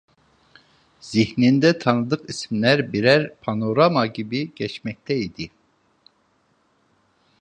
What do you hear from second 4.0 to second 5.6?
gibi geçmekte idi.